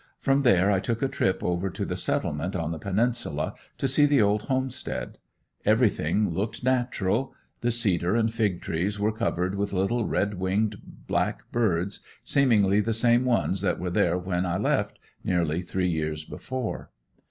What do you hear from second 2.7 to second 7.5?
the Peninsula, to see the old homestead. Everything looked natural;